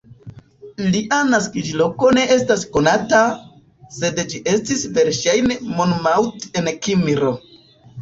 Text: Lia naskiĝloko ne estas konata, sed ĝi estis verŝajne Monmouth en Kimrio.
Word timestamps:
Lia 0.95 1.19
naskiĝloko 1.33 2.09
ne 2.19 2.23
estas 2.37 2.65
konata, 2.79 3.21
sed 4.01 4.25
ĝi 4.35 4.43
estis 4.57 4.85
verŝajne 4.99 5.63
Monmouth 5.71 6.53
en 6.61 6.77
Kimrio. 6.85 7.41